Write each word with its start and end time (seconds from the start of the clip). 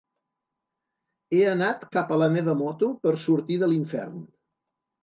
He 1.35 1.43
anat 1.51 1.85
cap 1.99 2.09
a 2.09 2.19
la 2.25 2.31
meva 2.39 2.59
moto 2.65 2.91
per 3.05 3.17
sortir 3.27 3.63
de 3.67 3.73
l’infern. 3.73 4.23